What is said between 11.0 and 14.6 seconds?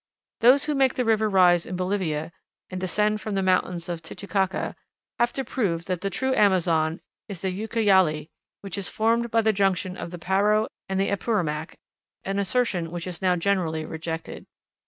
Apurimac an assertion which is now generally rejected.